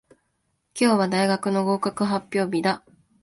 [0.73, 2.83] 今日は大学の合格発表日だ。